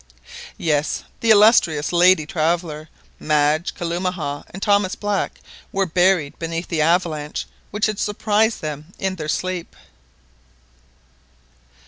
[0.57, 5.39] Yes, the illustrious lady traveller, Madge, Kalumah, and Thomas Black,
[5.71, 9.75] were buried beneath the avalanche which had surprised them in their sleep!